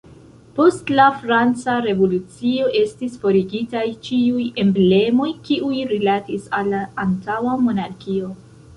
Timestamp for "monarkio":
7.69-8.37